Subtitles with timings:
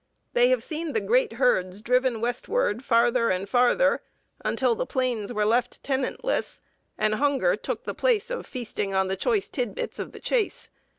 [0.33, 4.01] They have seen the great herds driven westward farther and farther,
[4.43, 6.59] until the plains were left tenantless,
[6.97, 10.69] and hunger took the place of feasting on the choice tid bits of the chase.